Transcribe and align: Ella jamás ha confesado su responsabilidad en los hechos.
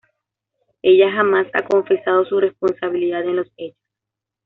Ella 0.81 1.11
jamás 1.11 1.45
ha 1.53 1.63
confesado 1.63 2.25
su 2.25 2.39
responsabilidad 2.39 3.21
en 3.23 3.35
los 3.35 3.51
hechos. 3.57 3.77